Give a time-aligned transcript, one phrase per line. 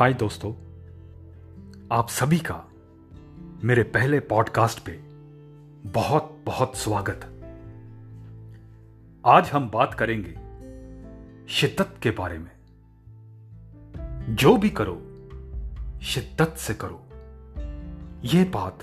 [0.00, 0.50] हाय दोस्तों,
[1.92, 2.64] आप सभी का
[3.64, 4.92] मेरे पहले पॉडकास्ट पे
[5.88, 7.24] बहुत बहुत स्वागत।
[9.26, 10.34] आज हम बात करेंगे
[11.52, 12.50] शिद्दत के बारे में।
[14.36, 14.94] जो भी करो,
[16.00, 17.06] शिद्दत से करो।
[18.24, 18.78] यह बात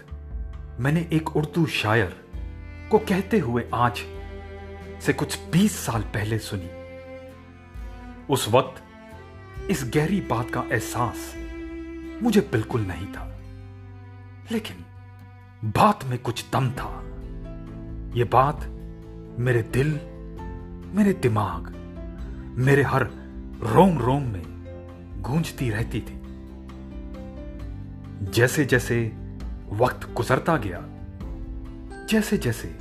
[0.79, 2.25] मैंने एक उर्दू शायर
[2.91, 3.97] को कहते हुए आज
[5.02, 6.70] से कुछ बीस साल पहले सुनी।
[8.29, 8.84] उस वक्त
[9.70, 11.34] इस गहरी बात का एहसास
[12.24, 13.39] मुझे बिल्कुल नहीं था।
[14.52, 14.86] लेकिन
[15.70, 17.04] बात में कुछ दम था।
[18.16, 18.66] यह बात
[19.40, 19.88] मेरे दिल,
[20.96, 21.74] मेरे दिमाग,
[22.57, 23.04] मेरे हर
[23.64, 24.43] रोम रोम में
[25.21, 26.21] गूंजती रहती थी।
[28.32, 29.14] जैसे जैसे
[29.71, 30.84] वक्त गुजरता गया
[32.08, 32.78] जैसे जैसे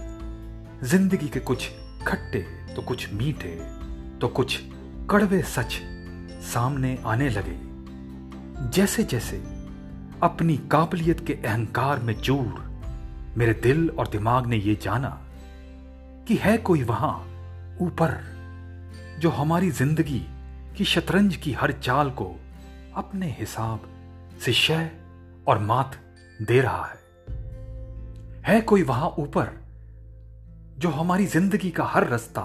[0.82, 1.68] ज़िंदगी के कुछ
[2.06, 2.40] खट्टे
[2.74, 3.54] तो कुछ मीठे
[4.20, 4.60] तो कुछ
[5.10, 5.80] कड़वे सच
[6.46, 7.56] सामने आने लगे।
[8.70, 9.36] जैसे जैसे
[10.22, 12.64] अपनी काबिलियत के अहंकार में चूर
[13.36, 15.08] मेरे दिल और दिमाग ने यह जाना
[16.28, 17.12] कि है कोई वहाँ
[17.80, 18.14] ऊपर
[19.20, 20.18] जो हमारी ज़िंदगी
[20.76, 22.34] की शतरंज की हर चाल को
[22.96, 23.88] अपने हिसाब
[24.44, 24.90] से शय
[25.48, 25.96] और मात
[26.42, 27.04] दे रहा है।
[28.46, 29.50] है कोई वहाँ ऊपर
[30.78, 32.42] जो हमारी ज़िंदगी का हर रास्ता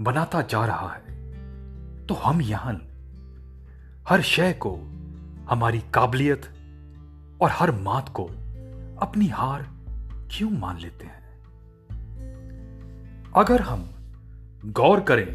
[0.00, 2.72] बनाता जा रहा है। तो हम यहाँ
[4.08, 4.74] हर शय को,
[5.50, 6.42] हमारी काबिलियत
[7.40, 8.24] और हर मात को
[9.02, 9.62] अपनी हार
[10.30, 11.22] क्यों मान लेते हैं?
[13.36, 13.90] अगर हम
[14.64, 15.26] गौर करें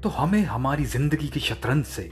[0.00, 2.02] तो हमें हमारी ज़िंदगी की शतरंज से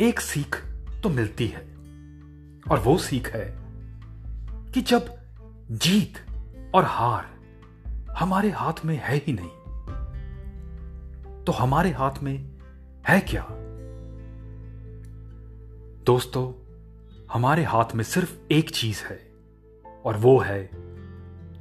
[0.00, 0.56] एक सीख
[1.02, 1.60] तो मिलती है।
[2.70, 3.54] और वो सीख है
[4.72, 5.14] कि जब
[5.70, 6.26] जीत
[6.74, 7.26] और हार
[8.10, 9.50] हमारे हाथ में है ही नहीं
[11.44, 12.58] तो हमारे हाथ में
[13.08, 13.46] है क्या?
[16.08, 16.52] दोस्तों,
[17.32, 19.16] हमारे हाथ में सिर्फ़ एक चीज़ है,
[20.04, 20.70] और वो है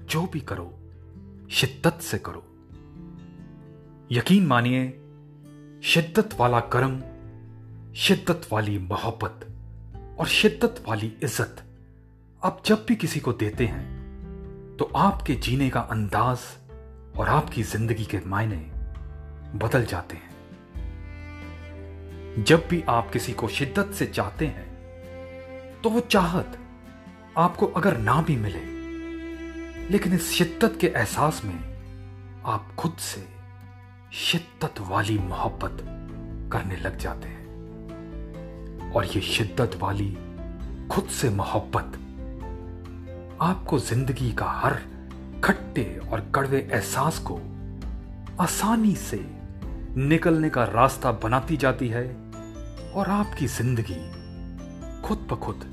[0.06, 0.80] जो भी करो,
[1.52, 2.44] शिद्दत से करो।
[4.12, 4.88] यकीन मानिए,
[5.84, 6.96] शिद्दत वाला कर्म,
[7.94, 9.46] शिद्दत वाली मोहब्बत
[10.19, 11.63] और शिद्दत वाली इज़्ज़त
[12.44, 16.40] आप जब भी किसी को देते हैं तो आपके जीने का अंदाज
[17.19, 18.66] और आपकी ज़िंदगी के मायने
[19.57, 20.37] बदल जाते हैं।
[22.40, 24.66] जब भी आप किसी को शिद्दत से चाहते हैं
[25.81, 26.58] तो वो चाहत
[27.38, 28.59] आपको अगर ना भी मिले,
[29.92, 33.25] लेकिन इस शिद्दत के एहसास में आप खुद से
[34.14, 35.78] शिद्दत वाली मोहब्बत
[36.53, 40.12] करने लग जाते हैं। और ये शिद्दत वाली
[40.92, 41.98] खुद से मोहब्बत
[43.42, 44.80] आपको ज़िंदगी का हर
[45.44, 47.40] खट्टे और कड़वे एहसास को
[48.42, 49.19] आसानी से
[50.00, 52.06] निकलने का रास्ता बनाती जाती है।
[52.97, 54.00] और आपकी ज़िंदगी
[55.02, 55.66] खुद ब खुद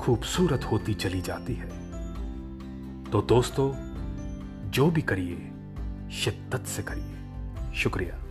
[0.00, 1.68] खूबसूरत होती चली जाती है।
[3.10, 3.72] तो दोस्तों,
[4.70, 5.36] जो भी करिए,
[6.12, 8.27] शिद्दत से करिए। शुक्रिया।